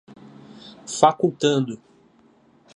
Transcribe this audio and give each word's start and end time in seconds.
facultando 0.97 1.79